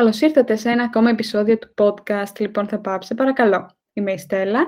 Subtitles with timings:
[0.00, 3.14] Καλώς ήρθατε σε ένα ακόμα επεισόδιο του podcast «Λοιπόν θα πάψε».
[3.14, 4.60] Παρακαλώ, είμαι η Στέλλα.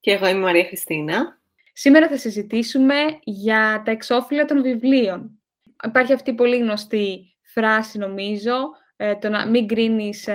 [0.00, 1.40] Και εγώ είμαι η Μαρία Χριστίνα.
[1.72, 5.42] Σήμερα θα συζητήσουμε για τα εξώφυλλα των βιβλίων.
[5.84, 8.54] Υπάρχει αυτή η πολύ γνωστή φράση, νομίζω,
[8.96, 10.28] ε, το να μην κρίνεις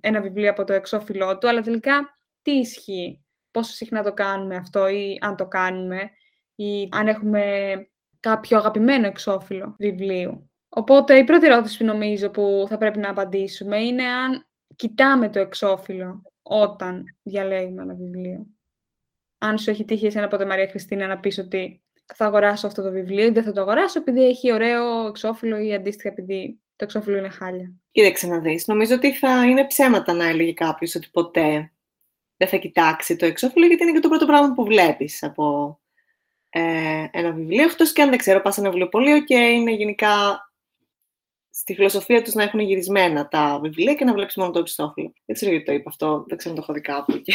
[0.00, 4.88] ένα βιβλίο από το εξώφυλλό του, αλλά τελικά τι ισχύει, πόσο συχνά το κάνουμε αυτό
[4.88, 6.10] ή αν το κάνουμε
[6.54, 7.74] ή αν έχουμε
[8.20, 13.78] κάποιο αγαπημένο εξώφυλλο βιβλίου; Οπότε η πρώτη ερώτηση που νομίζω που θα πρέπει να απαντήσουμε
[13.78, 14.46] είναι αν
[14.76, 18.46] κοιτάμε το εξώφυλλο όταν διαλέγουμε ένα βιβλίο.
[19.38, 21.82] Αν σου έχει τύχει εσένα ποτέ Μαρία Χριστίνα να πεις ότι
[22.14, 25.74] θα αγοράσω αυτό το βιβλίο ή δεν θα το αγοράσω επειδή έχει ωραίο εξώφυλλο ή
[25.74, 28.66] αντίστοιχα επειδή το εξώφυλλο είναι χάλια; Κοίταξε να δεις.
[28.66, 31.72] Νομίζω ότι θα είναι ψέματα να έλεγε κάποιος ότι ποτέ
[32.36, 35.78] δεν θα κοιτάξει το εξώφυλλο γιατί είναι και το πρώτο πράγμα που βλέπεις από
[36.50, 37.64] ε, ένα βιβλίο.
[37.64, 40.45] Αυτός και αν δεν ξέρω, πας ένα βιβλιοπωλείο και είναι γενικά
[41.58, 45.12] στη φιλοσοφία τους να έχουν γυρισμένα τα βιβλία και να βλέπεις μόνο το εξώφυλλο.
[45.24, 47.34] Δεν ξέρω γιατί το είπα αυτό, δεν ξέρω αν το έχω δει κάπου και...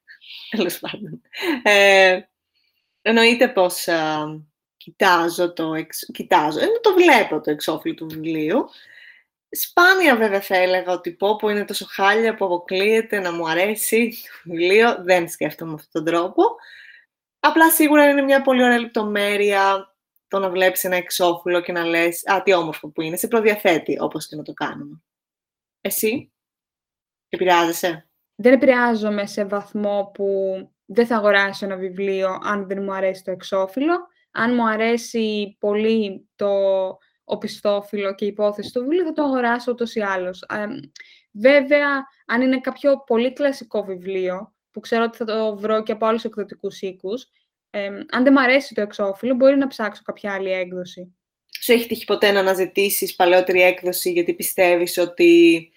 [0.56, 1.20] Τέλος πάντων.
[1.62, 2.20] Ε,
[3.02, 3.86] εννοείται πως
[4.76, 6.10] κοιτάζω το, εξ...
[6.12, 8.68] κοιτάζω, ε, το βλέπω το εξώφυλλο του βιβλίου.
[9.50, 14.10] Σπάνια βέβαια θα έλεγα ότι πω που είναι τόσο χάλια που αποκλείεται να μου αρέσει
[14.10, 14.96] το βιβλίο.
[15.04, 16.42] Δεν σκέφτομαι με αυτόν τον τρόπο.
[17.40, 19.91] Απλά σίγουρα είναι μια πολύ ωραία λεπτομέρεια
[20.32, 23.96] το να βλέπεις ένα εξώφυλλο και να λες «Α, τι όμορφο που είναι», σε προδιαθέτει
[24.00, 25.02] όπως και να το κάνουμε.
[25.80, 26.32] Εσύ,
[27.28, 30.26] επηρεάζεσαι; Δεν επηρεάζομαι σε βαθμό που
[30.84, 34.06] δεν θα αγοράσω ένα βιβλίο αν δεν μου αρέσει το εξώφυλλο.
[34.30, 36.48] Αν μου αρέσει πολύ το
[37.24, 40.44] οπισθόφυλλο και η υπόθεση του βιβλίου, θα το αγοράσω ούτως ή άλλως.
[41.32, 46.06] βέβαια, αν είναι κάποιο πολύ κλασικό βιβλίο, που ξέρω ότι θα το βρω και από
[46.06, 47.28] άλλους εκδοτικούς οίκους,
[47.74, 51.14] ε, αν δεν μου αρέσει το εξώφυλλο, μπορεί να ψάξω κάποια άλλη έκδοση.
[51.60, 55.70] Σου έχει τύχει ποτέ να αναζητήσεις παλαιότερη έκδοση γιατί πιστεύεις ότι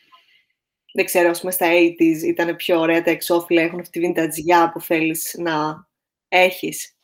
[0.94, 4.70] δεν ξέρω, ας πούμε στα 80s ήταν πιο ωραία τα εξώφυλλα, έχουν αυτή τη vintage
[4.74, 5.88] που θέλεις να
[6.28, 6.98] έχεις;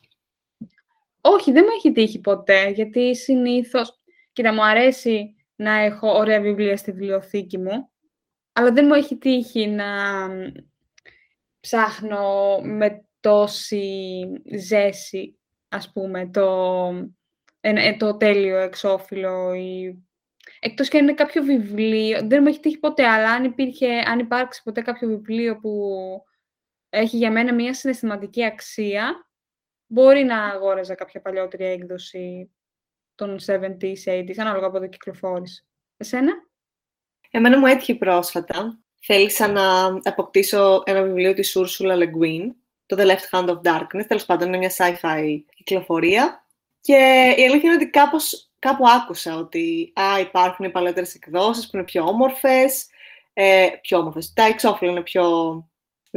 [1.20, 4.00] Όχι, δεν μου έχει τύχει ποτέ, γιατί συνήθως,
[4.32, 7.90] κοίτα, μου αρέσει να έχω ωραία βιβλία στη βιβλιοθήκη μου,
[8.52, 9.86] αλλά δεν μου έχει τύχει να
[11.60, 14.24] ψάχνω με τόση
[14.56, 15.38] ζέση,
[15.68, 16.88] ας πούμε, το,
[17.60, 20.02] ε, το τέλειο εξώφυλλο ή...
[20.60, 24.18] Εκτός και αν είναι κάποιο βιβλίο, δεν μου έχει τύχει ποτέ, αλλά αν, υπήρχε, αν
[24.18, 25.90] υπάρξει ποτέ κάποιο βιβλίο που
[26.88, 29.28] έχει για μένα μια συναισθηματική αξία,
[29.86, 32.50] μπορεί να αγόραζα κάποια παλιότερη έκδοση
[33.14, 35.66] των 70s, 80s, ανάλογα από το κυκλοφόρηση.
[35.96, 36.32] Εσένα;
[37.30, 38.78] Εμένα μου έτυχε πρόσφατα.
[39.04, 42.50] Θέλησα να αποκτήσω ένα βιβλίο της Ursula Le Guin,
[42.94, 46.46] το The Left Hand of Darkness, τέλος πάντων είναι μια sci-fi κυκλοφορία.
[46.80, 46.94] Και
[47.38, 51.84] η αλήθεια είναι ότι κάπως, κάπου άκουσα ότι α, υπάρχουν οι παλαιότερες εκδόσεις που είναι
[51.84, 52.86] πιο όμορφες,
[53.32, 55.26] ε, πιο όμορφες, τα εξώφυλλα είναι πιο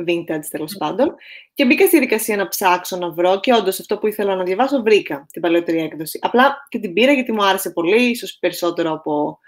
[0.08, 0.78] vintage τέλος mm.
[0.78, 1.16] πάντων.
[1.54, 4.82] Και μπήκα στη δικασία να ψάξω, να βρω και όντως αυτό που ήθελα να διαβάσω
[4.82, 6.20] βρήκα την παλαιότερη έκδοση.
[6.22, 9.40] Απλά και την πήρα γιατί μου άρεσε πολύ, ίσως περισσότερο από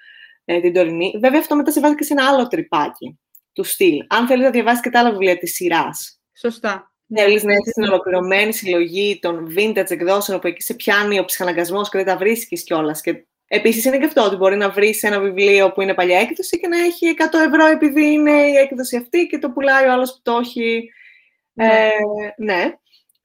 [0.46, 1.14] ε, την τωρινή.
[1.20, 3.20] Βέβαια αυτό μετά σε βάζει και σε ένα άλλο τρυπάκι
[3.54, 4.06] του στυλ.
[4.08, 6.22] Αν θέλεις να διαβάσεις και τα άλλα βιβλία της σειράς.
[6.38, 6.92] Σωστά.
[7.16, 11.90] Θέλει να έχει την ολοκληρωμένη συλλογή των vintage εκδόσεων όπου εκεί σε πιάνει ο ψυχαναγκασμός
[11.90, 13.02] και δεν τα βρίσκεις κιόλας.
[13.02, 16.60] Και επίσης είναι και αυτό ότι μπορεί να βρεις ένα βιβλίο που είναι παλιά έκδοση
[16.60, 20.12] και να έχει 100 ευρώ επειδή είναι η έκδοση αυτή και το πουλάει ο άλλος
[20.12, 20.92] που το έχει.
[21.54, 21.66] Ναι.
[21.66, 21.90] Ε,
[22.38, 22.74] ναι.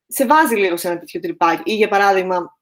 [0.06, 1.72] Σε βάζει λίγο σε ένα τέτοιο τρυπάκι.
[1.72, 2.58] Ή για παράδειγμα,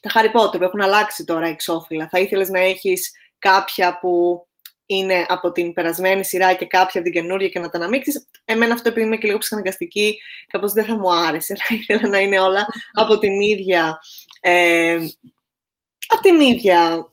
[0.00, 2.08] τα Harry Potter που έχουν αλλάξει τώρα εξώφυλλα.
[2.08, 4.46] Θα ήθελες να έχεις κάποια που
[4.86, 8.26] είναι από την περασμένη σειρά και κάποια από την καινούργια και να τα αναμίξεις.
[8.44, 11.54] Εμένα αυτό επειδή είμαι και λίγο ψυχαναγκαστική, κάπως δεν θα μου άρεσε.
[11.56, 13.98] Θα ήθελα να είναι όλα από την ίδια,
[14.40, 14.94] ε,
[16.08, 17.08] από την ίδια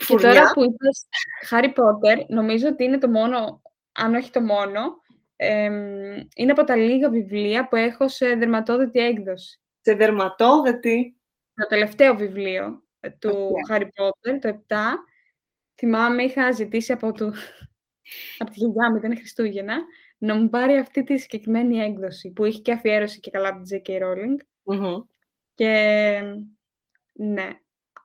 [0.00, 0.30] φουρνιά.
[0.30, 1.06] Και τώρα που είπες
[1.50, 3.62] Harry Potter, νομίζω ότι είναι το μόνο,
[3.92, 4.80] αν όχι το μόνο,
[5.36, 5.64] ε,
[6.36, 9.60] είναι από τα λίγα βιβλία που έχω σε δερματόδετη έκδοση.
[9.80, 11.16] Σε δερματόδετη;
[11.54, 13.76] Το τελευταίο βιβλίο ε, του okay.
[13.76, 14.76] Harry Potter, το 7,
[15.76, 17.32] Θυμάμαι, είχα ζητήσει από, του...
[18.38, 19.76] από τη γιαγιά μου, ήταν Χριστούγεννα,
[20.18, 23.82] να μου πάρει αυτή τη συγκεκριμένη έκδοση, που είχε και αφιέρωση και καλά από την
[23.84, 24.02] J.K.
[24.02, 24.36] Rowling.
[25.54, 26.20] Και
[27.12, 27.50] ναι,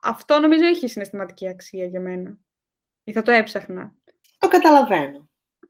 [0.02, 2.38] αυτό νομίζω έχει συναισθηματική αξία για μένα.
[3.04, 3.94] Ή θα το έψαχνα.
[4.38, 5.28] Το καταλαβαίνω.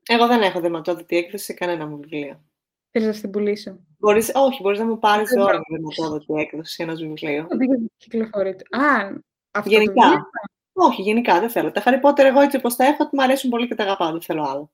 [0.09, 2.45] Εγώ δεν έχω δεματόδοτη έκδοση σε κανένα μου βιβλίο.
[2.91, 7.47] Θέλεις να στην πουλήσω; Μπορείς, όχι, μπορείς να μου πάρεις ώρα δεματόδοτη έκδοση ενός βιβλίου.
[7.49, 8.65] Δεν κυκλοφορείται.
[8.71, 9.21] Α,
[9.51, 10.31] αυτό Γενικά.
[10.73, 11.71] Όχι, γενικά δεν θέλω.
[11.71, 14.23] Τα Harry Potter εγώ έτσι όπως τα έχω, μου αρέσουν πολύ και τα αγαπάω, δεν
[14.23, 14.73] θέλω άλλο.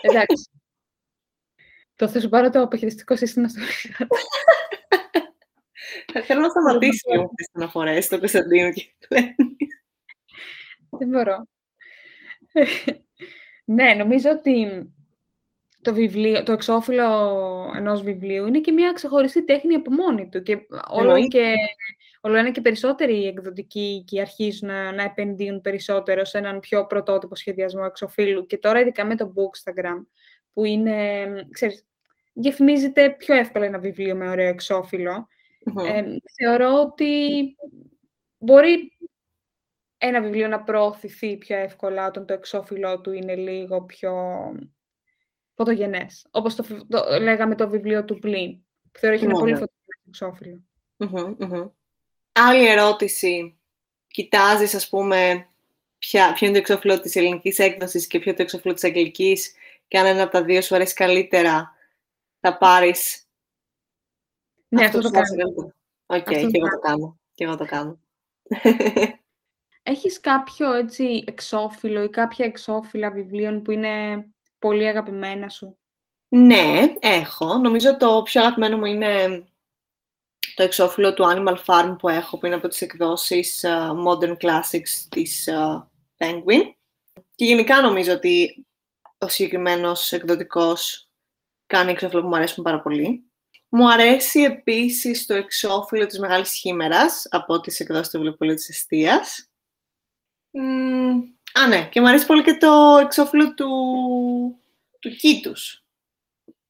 [0.00, 0.50] Εντάξει.
[1.96, 3.60] το θα σου πάρω το αποχειριστικό σύστημα στο
[6.26, 8.94] Θέλω να σταματήσει λίγο τις αναφορές στο Κωνσταντίνο και
[10.88, 11.46] Δεν μπορώ.
[13.64, 14.86] Ναι, νομίζω ότι
[15.82, 20.66] το, βιβλίο, το εξώφυλλο ενός βιβλίου είναι και μια ξεχωριστή τέχνη από μόνη του και
[20.88, 21.54] όλο και,
[22.26, 27.34] όλο ένα και περισσότεροι εκδοτικοί και αρχίζουν να, να επενδύουν περισσότερο σε έναν πιο πρωτότυπο
[27.34, 30.06] σχεδιασμό εξωφύλλου και τώρα ειδικά με το Bookstagram
[30.52, 31.86] που είναι, ξέρεις,
[32.32, 34.48] διαφημίζεται πιο εύκολα ένα βιβλίο με ωραίο
[35.86, 36.04] Ε,
[36.38, 37.44] θεωρώ ότι
[38.38, 38.98] μπορεί
[39.98, 44.12] ένα βιβλίο να προωθηθεί πιο εύκολα όταν το εξώφυλλό του είναι λίγο πιο
[45.54, 46.26] φωτογενές.
[46.30, 48.62] Όπως το, το λέγαμε το βιβλίο του Πλήν,
[48.92, 50.62] που θεωρώ έχει ένα πολύ φωτογενές εξώφυλλο.
[52.38, 53.58] Άλλη ερώτηση.
[54.06, 55.48] Κοιτάζεις, ας πούμε,
[55.98, 59.54] ποια, ποιο είναι το εξώφυλλο της ελληνικής έκδοσης και ποιο είναι το εξώφυλλο της αγγλικής
[59.88, 61.74] και αν ένα από τα δύο σου αρέσει καλύτερα,
[62.40, 63.26] θα πάρεις
[64.68, 65.72] ναι, αυτό, το κάνω.
[66.06, 67.18] Ok, okay, και εγώ το κάνω.
[67.34, 67.98] Και εγώ το κάνω.
[69.82, 74.26] Έχεις κάποιο έτσι εξώφυλλο ή κάποια εξώφυλλα βιβλίων που είναι
[74.58, 75.78] πολύ αγαπημένα σου;
[76.28, 77.58] Ναι, έχω.
[77.58, 79.44] Νομίζω το πιο αγαπημένο μου είναι
[80.56, 85.06] το εξώφυλλο του Animal Farm που έχω, που είναι από τις εκδόσεις ε, Modern Classics
[85.08, 85.86] της ε,
[86.16, 86.72] Penguin.
[87.34, 88.66] Και γενικά νομίζω ότι
[89.18, 91.08] ο συγκεκριμένος εκδοτικός
[91.66, 93.30] κάνει εξώφυλλο που μου αρέσουν πάρα πολύ.
[93.68, 99.50] Μου αρέσει επίσης το εξώφυλλο της Μεγάλης Χήμερας από τις εκδόσεις του Βιβλιοπολίου της Εστίας.
[101.52, 103.70] Α, ναι, και μου αρέσει πολύ και το εξώφυλλο του,
[104.98, 105.84] του Κίτους.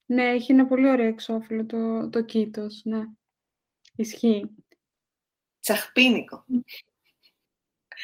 [0.07, 3.03] Ναι, έχει ένα πολύ ωραίο εξώφυλλο το, το Κίτος, ναι.
[3.97, 4.51] Ισχύει.
[5.61, 6.45] Τσαχπίνικο.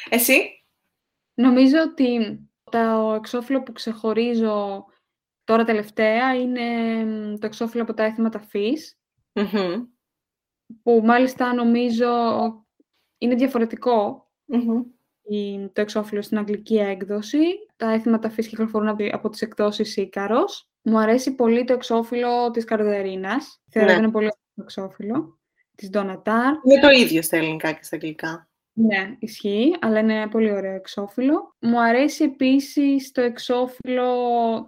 [0.09, 0.63] Εσύ;
[1.33, 2.39] Νομίζω ότι
[2.71, 4.85] το εξώφυλλο που ξεχωρίζω
[5.43, 8.97] τώρα τελευταία είναι το εξώφυλλο από τα έθιμα φύς,
[10.83, 12.07] που μάλιστα νομίζω
[13.17, 14.27] είναι διαφορετικό
[15.73, 17.43] το εξώφυλλο στην αγγλική έκδοση.
[17.75, 20.69] Τα έθιμα φύση κυκλοφορούν από τις εκδόσεις Ίκαρος.
[20.81, 23.61] Μου αρέσει πολύ το εξώφυλλο της Καρδερίνας.
[23.69, 23.93] Θεωρώ ναι.
[23.93, 25.39] ότι είναι πολύ ωραίο εξώφυλλο.
[25.75, 26.53] Της Ντονατάρ.
[26.63, 28.47] Είναι το ίδιο στα ελληνικά και στα αγγλικά.
[28.73, 31.55] Ναι, ισχύει, αλλά είναι πολύ ωραίο εξώφυλλο.
[31.59, 34.09] Μου αρέσει επίσης το εξώφυλλο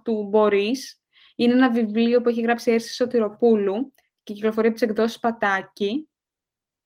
[0.04, 1.02] του Μπορίς.
[1.36, 3.94] Είναι ένα βιβλίο που έχει γράψει η Έρση Σωτηροπούλου
[4.24, 6.10] και κυκλοφορεί από τις εκδόσεις Πατάκη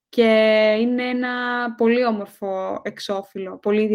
[0.10, 0.26] και
[0.80, 3.86] είναι ένα πολύ όμορφο εξώφυλλο, πολύ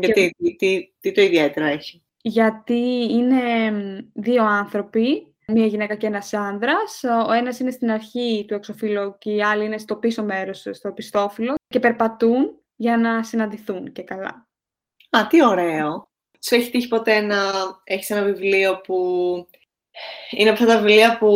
[0.00, 3.40] Γιατί, τι, τι, το ιδιαίτερο έχει; Γιατί είναι
[4.12, 7.02] δύο άνθρωποι, μία γυναίκα και ένας άνδρας.
[7.28, 10.92] Ο ένας είναι στην αρχή του εξωφύλλου και οι άλλοι είναι στο πίσω μέρος, στο
[10.92, 14.48] πιστόφυλλο και περπατούν για να συναντηθούν και καλά.
[15.10, 16.10] Α, τι ωραίο.
[16.40, 17.36] Σου έχει τύχει ποτέ να
[17.84, 18.96] έχεις ένα βιβλίο που
[20.30, 21.28] είναι από αυτά τα βιβλία που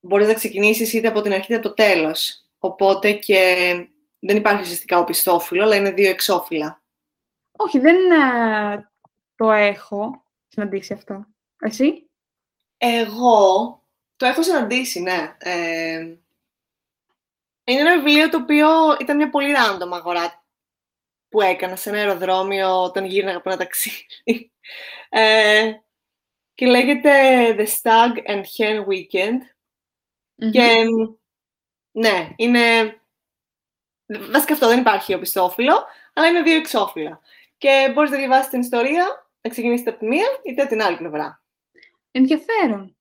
[0.00, 2.46] μπορείς να ξεκινήσεις είτε από την αρχή είτε από το τέλος.
[2.58, 3.74] Οπότε και
[4.18, 6.82] δεν υπάρχει ουσιαστικά ο πιστόφυλλο, αλλά είναι δύο εξώφυλλα.
[7.58, 8.90] Όχι, δεν ε,
[9.34, 11.26] το έχω συναντήσει αυτό.
[11.58, 12.10] Εσύ;
[12.84, 13.82] Εγώ
[14.16, 15.36] το έχω συναντήσει, ναι.
[15.38, 15.98] Ε,
[17.64, 18.68] είναι ένα βιβλίο το οποίο
[19.00, 20.44] ήταν μια πολύ random αγορά
[21.28, 24.06] που έκανα σε ένα αεροδρόμιο όταν γύρναγα από ένα ταξίδι.
[25.14, 25.72] Ε,
[26.54, 27.10] και λέγεται
[27.58, 29.38] The Stag and Hen Weekend
[30.50, 30.84] και
[31.92, 32.60] ναι, είναι...
[34.06, 37.20] Βασικά αυτό δεν υπάρχει οπισθόφυλλο, αλλά είναι δύο εξώφυλλα.
[37.58, 40.96] Και μπορείς να διαβάσεις την ιστορία, να ξεκινήσετε από τη μία είτε από την άλλη
[40.96, 41.41] πλευρά.
[42.14, 42.96] Ενδιαφέρον.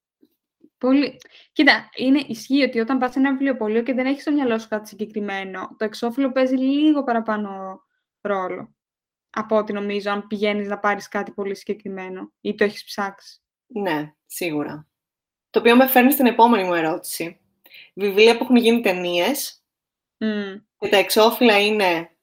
[0.78, 1.18] Πολύ.
[1.52, 4.68] Κοίτα, είναι, ισχύει ότι όταν πας σε ένα βιβλιοπωλείο και δεν έχεις στο μυαλό σου
[4.68, 7.82] κάτι συγκεκριμένο, το εξώφυλλο παίζει λίγο παραπάνω
[8.22, 8.76] ρόλο.
[9.30, 13.42] Από ό,τι νομίζω, αν πηγαίνεις να πάρεις κάτι πολύ συγκεκριμένο ή το έχεις ψάξει.
[13.68, 14.88] Ναι, σίγουρα.
[15.50, 17.42] Το οποίο με φέρνει στην επόμενη μου ερώτηση.
[17.94, 19.64] Βιβλία που έχουν γίνει ταινίες.
[20.18, 20.62] Mm.
[20.78, 22.16] Και τα εξώφυλλα είναι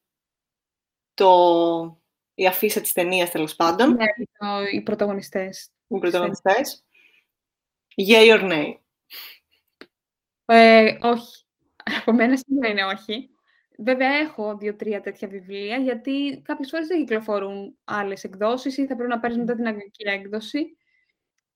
[1.15, 2.01] το...
[2.35, 3.93] η αφίσα της ταινίας τέλος πάντων.
[3.93, 4.07] Ναι,
[4.39, 4.63] το...
[4.73, 5.71] οι πρωταγωνιστές.
[5.89, 6.85] Οι πρωταγωνιστές.
[7.97, 8.75] Yeah or nay.
[10.45, 11.45] Ε, όχι.
[12.01, 13.31] Από μένα σίγουρα είναι όχι.
[13.79, 19.11] Βέβαια, έχω δύο-τρία τέτοια βιβλία, γιατί κάποιες φορές δεν κυκλοφορούν άλλες εκδόσεις ή θα πρέπει
[19.11, 20.77] να παίρνεις μετά την αγγλική έκδοση.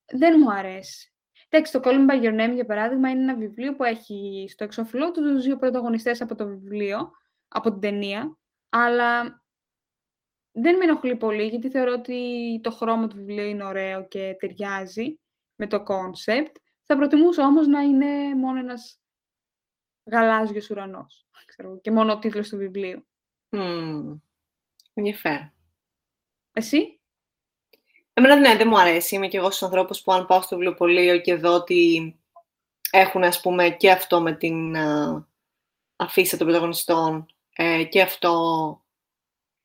[0.07, 1.13] Δεν μου αρέσει.
[1.49, 4.65] Εντάξει, το Call Me By Your Name, για παράδειγμα, είναι ένα βιβλίο που έχει στο
[4.65, 7.11] εξώφυλλό του τους δύο πρωταγωνιστές από το βιβλίο,
[7.49, 9.42] από την ταινία, αλλά
[10.53, 15.19] δεν με ενοχλεί πολύ, γιατί θεωρώ ότι το χρώμα του βιβλίου είναι ωραίο και ταιριάζει
[15.57, 16.57] με το concept.
[16.83, 19.01] Θα προτιμούσα όμως να είναι μόνο ένας
[20.11, 23.07] γαλάζιος ουρανός, ξέρω, και μόνο ο τίτλος του βιβλίου.
[23.51, 24.19] Mm.
[24.95, 25.53] Ενδιαφέρον.
[26.53, 27.01] Εσύ;
[28.15, 29.15] Εμένα ναι, δεν μου αρέσει.
[29.15, 32.17] Είμαι και εγώ στους ανθρώπους που αν πάω στο βιβλιοπωλείο και δω ότι
[32.91, 35.25] έχουν ας πούμε και αυτό με την uh,
[35.97, 38.33] αφίσα των πρωταγωνιστών ε, και αυτό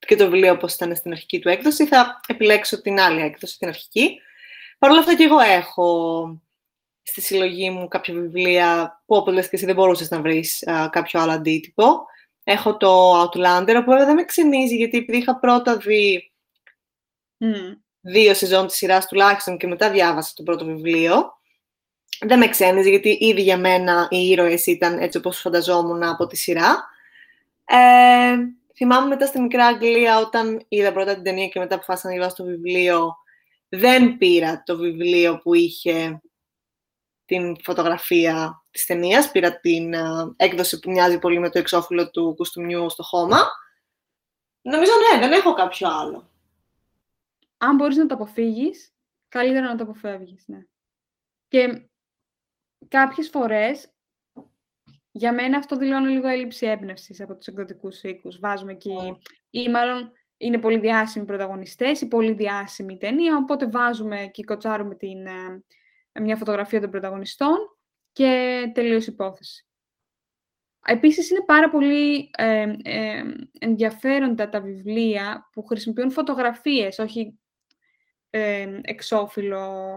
[0.08, 3.68] και το βιβλίο όπως ήταν στην αρχική του έκδοση, θα επιλέξω την άλλη έκδοση, την
[3.68, 4.22] αρχική.
[4.78, 6.42] Παρ' όλα αυτά και εγώ έχω
[7.02, 11.20] στη συλλογή μου κάποια βιβλία που όπως λες και εσύ δεν μπορούσες να βρεις κάποιο
[11.22, 12.06] άλλο αντίτυπο.
[12.44, 16.32] Έχω το Outlander, που βέβαια δεν με ξενίζει, γιατί επειδή είχα πρώτα δει
[17.40, 17.78] mm.
[18.02, 21.38] δύο σεζόν της σειράς τουλάχιστον και μετά διάβασα το πρώτο βιβλίο,
[22.20, 26.36] δεν με ξένιζε, γιατί ήδη για μένα οι ήρωες ήταν έτσι όπως φανταζόμουν από τη
[26.36, 26.90] σειρά.
[27.66, 28.36] Ε,
[28.78, 32.36] θυμάμαι μετά στη Μικρά Αγγλία, όταν είδα πρώτα την ταινία και μετά αποφάσισα να διαβάσω
[32.36, 33.16] το βιβλίο,
[33.70, 36.22] δεν πήρα το βιβλίο που είχε
[37.26, 39.32] την φωτογραφία της ταινίας.
[39.32, 43.38] Πήρα την uh, έκδοση που μοιάζει πολύ με το εξώφυλλο του κουστούμιου στο χώμα.
[44.62, 46.30] Νομίζω ναι, δεν έχω κάποιο άλλο.
[47.58, 48.94] Αν μπορείς να το αποφύγεις,
[49.30, 50.66] καλύτερα να το αποφεύγεις, ναι.
[51.48, 51.90] Και
[52.88, 53.90] κάποιες φορές,
[55.18, 58.40] για μένα αυτό δηλώνει λίγο έλλειψη έμπνευσης από τους εκδοτικούς οίκους.
[58.40, 59.18] Βάζουμε εκεί,
[59.50, 65.26] ή μάλλον είναι πολύ διάσημοι πρωταγωνιστές ή πολύ διάσημη ταινία, οπότε βάζουμε και κοτσάρουμε την,
[66.12, 67.58] ε, μια φωτογραφία των πρωταγωνιστών
[68.12, 69.66] και τελείως υπόθεση.
[70.86, 73.24] Επίσης, είναι πάρα πολύ ε, ε,
[73.60, 77.40] ενδιαφέροντα τα βιβλία που χρησιμοποιούν φωτογραφίες, όχι
[78.30, 79.94] ε, εξώφυλλο,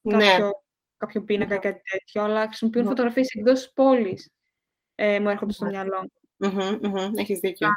[0.00, 0.18] ναι.
[0.18, 0.65] κάποιο,
[0.96, 2.88] κάποιο πίνακα ή κάτι τέτοιο, αλλά χρησιμοποιούν ναι.
[2.88, 4.30] φωτογραφίες εκτός της πόλης,
[4.94, 5.70] ε, μου έρχονται στο ναι.
[5.70, 6.10] μυαλό.
[6.38, 7.68] Mm-hmm, Έχεις δίκιο.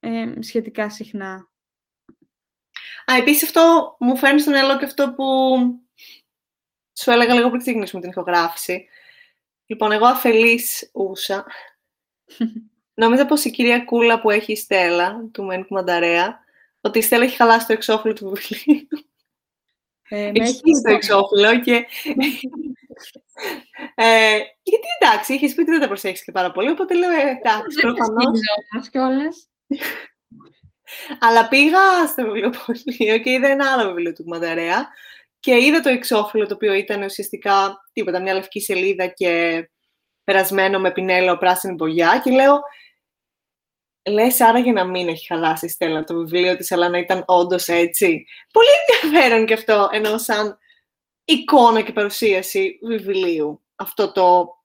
[0.00, 1.48] Ε, σχετικά συχνά.
[3.12, 5.24] Α, επίσης αυτό μου φέρνει στο μυαλό και αυτό που
[6.92, 8.88] σου έλεγα λίγο πριν ξεκινήσουμε την ηχογράφηση.
[9.66, 11.46] Λοιπόν, εγώ αφελής ούσα.
[12.94, 16.40] Νόμιζα πως η κυρία Κούλα που έχει η Στέλλα, του Μένκου Μανταρέα,
[16.80, 18.88] ότι η Στέλλα έχει χαλάσει το εξώφυλλο του βιβλίου.
[20.08, 21.72] Ε, έχεις το εξώφυλλο και...
[23.94, 27.14] ε, γιατί εντάξει, έχεις πει ότι δεν τα προσέχεις και πάρα πολύ, οπότε λέω, ε,
[27.14, 28.40] εντάξει, προφανώς.
[28.90, 29.48] κιόλας.
[31.18, 34.88] Αλλά πήγα στο βιβλιοπωλείο και είδα ένα άλλο βιβλίο του Μανταρέα
[35.40, 39.62] και είδα το εξώφυλλο το οποίο ήταν ουσιαστικά τίποτα, μια λευκή σελίδα και
[40.24, 42.60] περασμένο με πινέλο πράσινη μπογιά και λέω
[44.08, 47.68] λες άραγε να μην έχει χαλάσει η Στέλλα το βιβλίο της, αλλά να ήταν όντως
[47.68, 48.26] έτσι.
[48.52, 48.68] Πολύ
[49.02, 50.58] ενδιαφέρον και αυτό, ενώ σαν
[51.24, 53.62] εικόνα και παρουσίαση βιβλίου.
[53.76, 54.56] Αυτό το...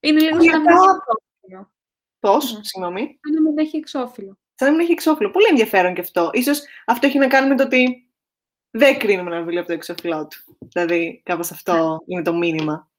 [0.00, 1.72] Είναι λίγο σαν να μην έχει εξώφυλλο.
[2.20, 4.38] Πώς, συγγνώμη; Σαν να μην έχει εξώφυλλο.
[4.54, 5.30] Σαν να μην έχει εξώφυλλο.
[5.30, 6.30] Πολύ ενδιαφέρον και αυτό.
[6.32, 8.10] Ίσως αυτό έχει να κάνει με το ότι
[8.70, 10.56] δεν κρίνουμε ένα βιβλίο από το εξώφυλλό του.
[10.58, 12.90] Δηλαδή, κάπως αυτό είναι το μήνυμα.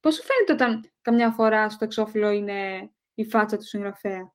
[0.00, 4.32] Πώς σου φαίνεται όταν καμιά φορά στο εξώφυλλο είναι η φάτσα του συγγραφέα;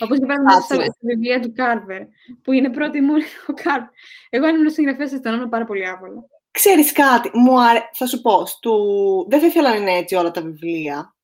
[0.00, 2.02] Όπως για παράδειγμα στα, βιβλία του Κάρβερ,
[2.42, 3.14] που είναι πρώτη μου
[3.46, 3.88] ο Κάρβερ.
[4.30, 6.24] Εγώ αν ήμουν συγγραφέας, αισθανόμουν πάρα πολύ άβολα.
[6.50, 7.80] Ξέρεις κάτι, μου άρε...
[7.92, 9.26] θα σου πω, του...
[9.28, 11.16] δεν θα ήθελα να είναι έτσι όλα τα βιβλία,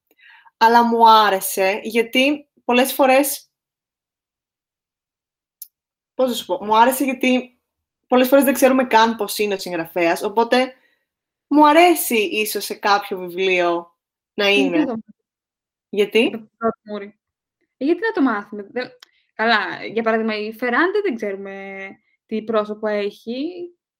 [0.56, 3.50] αλλά μου άρεσε γιατί πολλές φορές,
[6.14, 7.58] πώς θα σου πω, μου άρεσε γιατί
[8.06, 10.74] πολλές φορές δεν ξέρουμε καν πώς είναι ο συγγραφέας, οπότε
[11.46, 13.96] μου αρέσει ίσως σε κάποιο βιβλίο
[14.34, 14.84] να είναι.
[15.88, 16.50] Γιατί;
[17.84, 18.66] Ε, γιατί να το μάθουμε;
[19.34, 21.86] Καλά, για παράδειγμα, η Φεράντε δεν ξέρουμε
[22.26, 23.34] τι πρόσωπο έχει.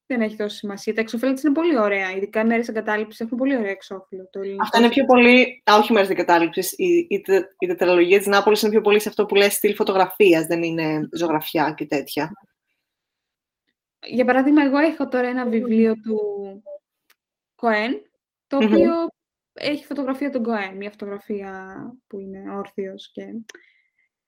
[0.07, 0.95] Δεν έχει τόση σημασία.
[0.95, 2.17] Τα εξώφυλλα της είναι πολύ ωραία.
[2.17, 4.29] Ειδικά οι μέρες εγκατάλειψης έχουν πολύ ωραίο εξώφυλλο.
[4.31, 5.62] Το Αυτά είναι πιο πολύ.
[5.71, 6.73] Α, όχι μέρες εγκατάλειψης.
[6.73, 7.25] Η, η,
[7.59, 10.47] η τετραλογία της Νάπολης είναι πιο πολύ σε αυτό που λέει στυλ φωτογραφίας.
[10.47, 12.33] Δεν είναι ζωγραφιά και τέτοια.
[14.07, 16.19] Για παράδειγμα, εγώ έχω τώρα ένα βιβλίο του
[17.55, 18.11] Κοέν,
[18.47, 18.93] το οποίο
[19.53, 20.76] έχει φωτογραφία τον Κοέν.
[20.76, 21.76] Μια φωτογραφία
[22.07, 23.23] που είναι όρθιος και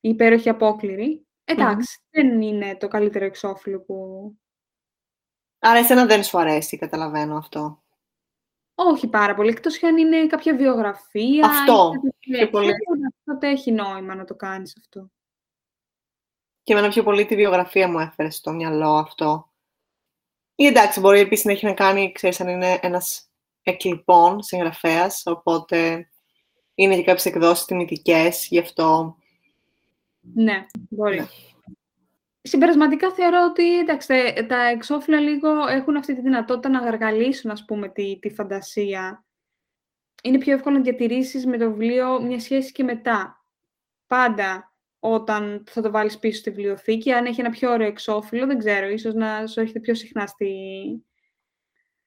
[0.08, 1.26] υπέροχη απόκληρη.
[2.10, 4.30] δεν είναι το καλύτερο εξώφυλλο που
[5.58, 7.82] Άρα εσένα δεν σου αρέσει, καταλαβαίνω αυτό.
[8.74, 11.46] Όχι πάρα πολύ, εκτός και αν είναι κάποια βιογραφία.
[11.46, 11.90] Αυτό.
[12.18, 12.72] Πιο πολύ.
[13.24, 15.10] Τότε έχει νόημα να το κάνεις αυτό.
[16.62, 19.50] Και εμένα πιο πολύ τη βιογραφία μου έφερε στο μυαλό αυτό.
[20.54, 23.30] Ή εντάξει, μπορεί επίσης να έχει να κάνει, ξέρεις, αν είναι ένας
[23.62, 26.08] εκλειπών συγγραφέας, οπότε
[26.74, 29.16] είναι και κάποιες εκδόσεις τιμητικές, γι' αυτό...
[30.34, 31.16] Ναι, μπορεί.
[31.16, 31.26] Ναι
[32.46, 34.06] συμπερασματικά θεωρώ ότι εντάξει,
[34.48, 39.24] τα εξώφυλλα λίγο έχουν αυτή τη δυνατότητα να γαργαλίσουν ας πούμε, τη, τη φαντασία.
[40.22, 43.44] Είναι πιο εύκολο να διατηρήσεις με το βιβλίο μια σχέση και μετά.
[44.06, 48.58] Πάντα όταν θα το βάλεις πίσω στη βιβλιοθήκη, αν έχει ένα πιο ωραίο εξώφυλλο, δεν
[48.58, 50.52] ξέρω, ίσως να σου έρχεται πιο συχνά στη...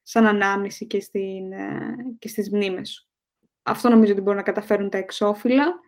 [0.04, 3.08] σαν ανάμνηση και, στην, ε, και στις μνήμες σου.
[3.64, 5.80] Αυτό νομίζω ότι μπορούν να καταφέρουν τα εξώφυλλα.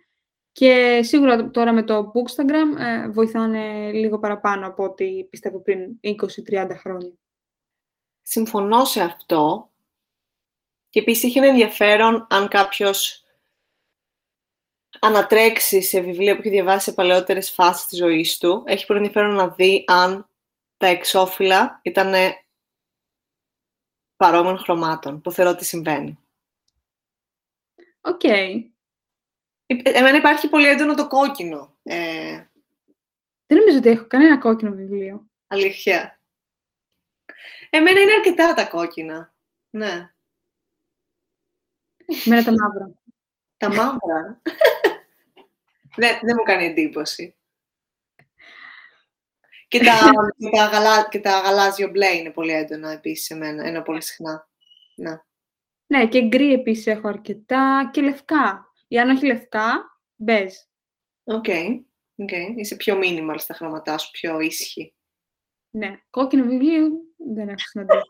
[0.52, 6.00] Και σίγουρα τώρα με το Bookstagram ε, βοηθάνε λίγο παραπάνω από ό,τι πιστεύω πριν
[6.52, 7.14] 20-30 χρόνια.
[8.22, 9.72] Συμφωνώ σε αυτό.
[10.90, 13.24] Και επίσης έχει ένα ενδιαφέρον αν κάποιος
[15.00, 18.64] ανατρέξει σε βιβλία που έχει διαβάσει σε παλαιότερες φάσεις της ζωής του.
[18.66, 20.30] Έχει πολύ ενδιαφέρον να δει αν
[20.78, 22.14] τα εξώφυλλα ήταν
[24.16, 26.20] παρόμοιων χρωμάτων, που θεωρώ ότι συμβαίνει.
[28.02, 28.20] Ok.
[28.24, 28.71] Okay.
[29.84, 31.76] Εμένα υπάρχει πολύ έντονο το κόκκινο.
[31.84, 32.44] Ε...
[33.48, 35.30] Δεν νομίζω ότι έχω κανένα κόκκινο βιβλίο.
[35.48, 36.20] Αλήθεια.
[37.70, 39.34] Εμένα είναι αρκετά τα κόκκινα.
[39.70, 40.14] Ναι.
[42.26, 42.92] Εμένα τα μαύρα.
[43.58, 44.42] τα μαύρα.
[45.96, 47.36] δεν, δεν μου κάνει εντύπωση.
[49.68, 53.68] Και τα, και, τα γαλά, και τα γαλάζιο μπλε είναι πολύ έντονα επίσης σε μένα,
[53.68, 54.50] ένα πολύ συχνά.
[54.96, 55.22] Ναι.
[55.88, 58.71] ναι, και γκρι επίσης έχω αρκετά και λευκά.
[58.92, 60.54] Ή αν όχι λευκά, μπεζ.
[61.24, 61.44] Ok.
[61.48, 61.68] Okay.
[62.18, 62.54] Okay.
[62.56, 64.94] Είσαι πιο minimal στα χρώματά σου, πιο ήσυχη.
[65.70, 66.00] Ναι.
[66.10, 66.90] Κόκκινο βιβλίο
[67.34, 68.02] δεν έχω συναντήσει.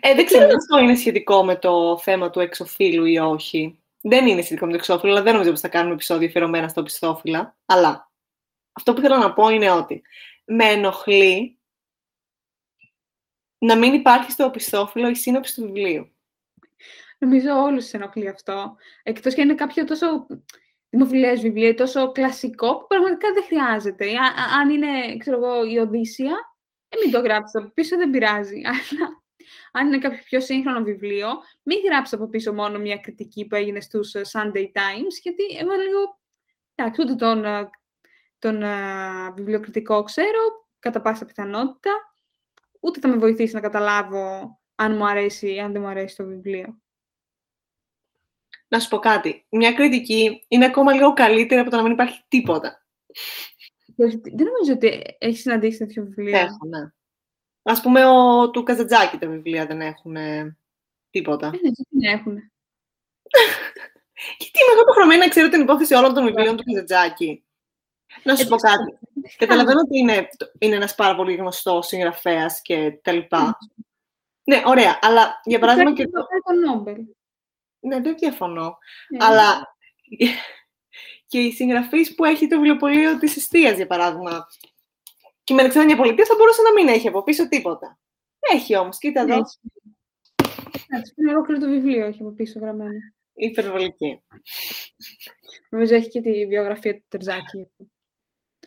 [0.00, 3.82] ε, δεν ξέρω αν αυτό είναι σχετικό με το θέμα του εξωφύλλου ή όχι.
[4.00, 6.82] Δεν είναι σχετικό με το εξώφυλλο, αλλά δεν νομίζω πως θα κάνουμε επεισόδιο αφιερωμένο στα
[6.82, 7.56] οπισθόφυλλα.
[7.66, 8.12] Αλλά
[8.72, 10.02] αυτό που θέλω να πω είναι ότι
[10.44, 11.58] με ενοχλεί
[13.58, 16.14] να μην υπάρχει στο οπισθόφυλλο η σύνοψη του βιβλίου.
[17.20, 18.76] Νομίζω όλους σε ενοχλεί αυτό.
[19.02, 20.26] Εκτός και είναι κάποιο τόσο
[20.90, 24.12] δημοφιλές βιβλίο, τόσο κλασικό, που πραγματικά δεν χρειάζεται.
[24.60, 26.56] αν είναι, ξέρω εγώ, η Οδύσσια,
[26.88, 28.60] ε, μην το γράψει από πίσω, δεν πειράζει.
[28.70, 29.22] Αλλά
[29.72, 31.28] αν είναι κάποιο πιο σύγχρονο βιβλίο,
[31.62, 35.72] μην γράψει από πίσω μόνο μια κριτική που έγινε στους ε, Sunday Times, γιατί εγώ
[35.72, 36.20] λίγο,
[36.74, 37.70] εντάξει, ούτε τον, ε,
[38.38, 41.90] τον uh, βιβλιοκριτικό ξέρω, κατά πάσα πιθανότητα,
[42.80, 46.24] ούτε θα με βοηθήσει να καταλάβω αν μου αρέσει ή αν δεν μου αρέσει το
[46.24, 46.80] βιβλίο
[48.70, 49.46] να σου πω κάτι.
[49.50, 52.84] Μια κριτική είναι ακόμα λίγο καλύτερη από το να μην υπάρχει τίποτα.
[53.96, 56.38] Δεν νομίζω ότι έχεις συναντήσει τέτοιο βιβλίο.
[56.38, 56.92] Έχω, ναι.
[57.62, 60.16] Α πούμε, ο, του Καζατζάκη τα βιβλία δεν έχουν
[61.10, 61.46] τίποτα.
[61.46, 62.32] Ε, ναι, δεν έχουν.
[64.38, 67.44] Γιατί είμαι εγώ υποχρεωμένη να ξέρω την υπόθεση όλων των βιβλίων του Καζατζάκη.
[68.22, 68.98] Να σου πω κάτι.
[69.36, 73.58] Καταλαβαίνω ότι είναι, είναι ένας πάρα πολύ γνωστός συγγραφέας και τα λοιπά.
[74.44, 74.98] Ναι, ωραία.
[75.02, 76.26] Αλλά για παράδειγμα και το...
[76.66, 77.04] Νόμπελ.
[77.80, 78.78] Ναι, δεν διαφωνώ.
[79.10, 79.24] Ναι.
[79.24, 79.76] Αλλά
[81.26, 84.46] και η συγγραφή που έχει το βιβλιοπωλείο της Εστία, για παράδειγμα,
[85.44, 87.98] και με Αλεξάνδρεια Πολιτεία θα μπορούσε να μην έχει από πίσω τίποτα.
[88.38, 89.34] Έχει όμως, κοίτα εδώ.
[90.88, 92.98] Εντάξει, είναι ολόκληρο το βιβλίο έχει από πίσω γραμμένο.
[93.34, 94.22] Υπερβολική.
[95.70, 97.70] Νομίζω έχει και τη βιογραφία του Τερζάκη.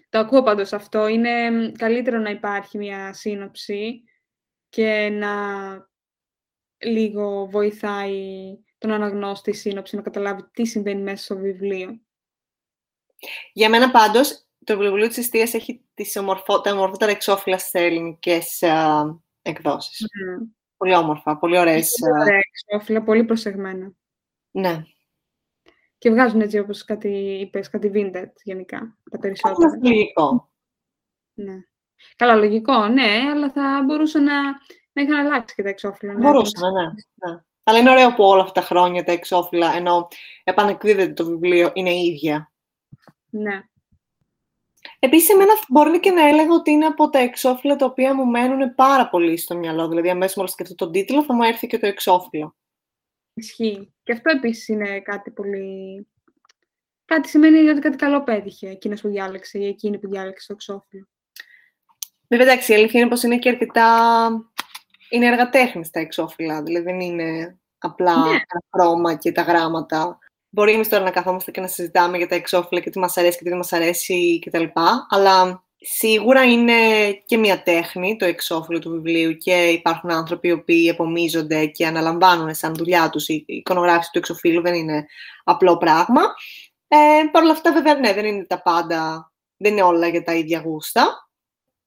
[0.09, 1.07] Το ακούω πάντως αυτό.
[1.07, 4.03] Είναι καλύτερο να υπάρχει μια σύνοψη
[4.69, 5.33] και να
[6.77, 12.01] λίγο βοηθάει τον αναγνώστη σύνοψη να καταλάβει τι συμβαίνει μέσα στο βιβλίο.
[13.53, 16.61] Για μένα πάντως, το βιβλίο της Εστίας έχει τις ομορφο...
[16.61, 20.05] τα ομορφότερα εξώφυλλα σε ελληνικές uh, εκδόσεις.
[20.05, 20.47] Mm.
[20.77, 21.91] Πολύ όμορφα, πολύ ωραίες.
[21.99, 23.91] Πολύ ωραία εξώφυλλα, πολύ προσεγμένα.
[24.51, 24.83] Ναι.
[25.97, 29.67] Και βγάζουν έτσι όπως κάτι είπες, κάτι vintage γενικά, τα περισσότερα.
[29.67, 30.51] Αυτό λογικό.
[31.33, 31.55] Ναι.
[32.15, 34.41] Καλά, λογικό, ναι, αλλά θα μπορούσε να,
[34.93, 36.13] να είχαν αλλάξει και τα εξώφυλλα.
[36.13, 37.31] Μπορούσαν, ναι.
[37.31, 37.41] ναι.
[37.63, 40.07] Αλλά είναι ωραίο που όλα αυτά τα χρόνια τα εξώφυλλα, ενώ
[40.43, 42.51] επανεκδίδεται το βιβλίο, είναι ίδια.
[43.29, 43.63] Ναι.
[44.99, 48.75] Επίσης, εμένα μπορεί και να έλεγα ότι είναι από τα εξώφυλλα τα οποία μου μένουν
[48.75, 49.87] πάρα πολύ στο μυαλό.
[49.87, 52.55] Δηλαδή, αμέσως μόλις σκεφτώ τον τίτλο, θα μου έρθει και το εξώφυλλο.
[53.33, 53.93] Ισχύει.
[54.03, 56.07] Και αυτό επίσης είναι κάτι πολύ...
[57.05, 61.07] Κάτι σημαίνει ότι κάτι καλό πέτυχε εκείνος που διάλεξε ή εκείνη που διάλεξε το εξώφυλλο.
[62.27, 64.29] Βέβαια, εντάξει, η αλήθεια είναι πως είναι και αρκετά
[65.13, 68.29] είναι έργα τέχνης τα εξώφυλλα, δηλαδή δεν είναι απλά ναι.
[68.29, 70.19] ένα χρώμα και τα γράμματα.
[70.49, 73.37] Μπορεί εμείς τώρα να καθόμαστε και να συζητάμε για τα εξώφυλλα και τι μας αρέσει
[73.37, 74.63] και τι δεν μας αρέσει κτλ.
[75.09, 76.73] Αλλά σίγουρα είναι
[77.25, 82.53] και μια τέχνη το εξώφυλλο του βιβλίου και υπάρχουν άνθρωποι οι οποίοι επομίζονται και αναλαμβάνουν
[82.53, 85.05] σαν δουλειά τους η εικονογράφηση του εξωφύλλου, δεν είναι
[85.43, 86.21] απλό πράγμα.
[86.87, 86.97] Ε,
[87.31, 90.61] Παρ' όλα αυτά βέβαια ναι, δεν είναι τα πάντα, δεν είναι όλα για τα ίδια
[90.65, 91.27] γούστα.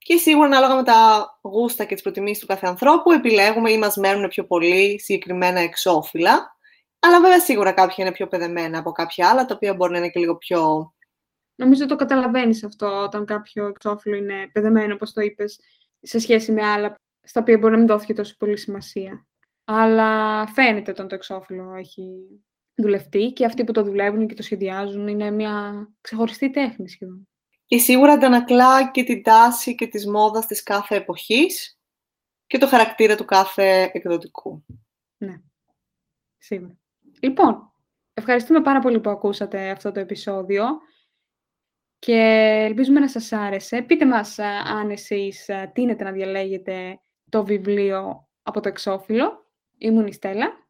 [0.07, 3.97] Και σίγουρα ανάλογα με τα γούστα και τις προτιμήσεις του κάθε ανθρώπου επιλέγουμε ή μας
[3.97, 6.57] μένουν πιο πολύ συγκεκριμένα εξώφυλλα.
[6.99, 10.09] Αλλά βέβαια σίγουρα κάποια είναι πιο παιδεμένα από κάποια άλλα, τα οποία μπορεί να είναι
[10.09, 10.93] και λίγο πιο...
[11.55, 15.61] Νομίζω το καταλαβαίνεις αυτό όταν κάποιο εξώφυλλο είναι παιδεμένο, όπως το είπες,
[16.01, 19.27] σε σχέση με άλλα, στα οποία μπορεί να μην δόθηκε τόσο πολύ σημασία.
[19.65, 22.03] Αλλά φαίνεται όταν το εξώφυλλο έχει
[22.75, 27.29] δουλευτεί και αυτοί που το δουλεύουν και το σχεδιάζουν είναι μια ξεχωριστή τέχνη σχεδόν.
[27.67, 31.79] Και σίγουρα αντανακλά και την τάση και της μόδας της κάθε εποχής
[32.47, 34.65] και το χαρακτήρα του κάθε εκδοτικού.
[35.17, 35.41] Ναι,
[36.39, 36.79] σίγουρα.
[37.21, 37.73] Λοιπόν,
[38.15, 40.67] ευχαριστούμε πάρα πολύ που ακούσατε αυτό το επεισόδιο
[41.99, 42.15] και
[42.69, 43.83] ελπίζουμε να σας άρεσε.
[43.83, 49.47] Πείτε μας αν εσείς τίνετε να διαλέγετε το βιβλίο από το εξώφυλλο.
[49.79, 50.67] Ήμουν η Στέλλα.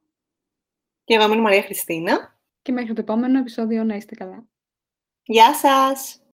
[1.04, 2.40] Και εγώ είμαι η Μαρία Χριστίνα.
[2.62, 4.46] και μέχρι το επόμενο επεισόδιο να είστε καλά.
[5.22, 6.25] Γεια σας!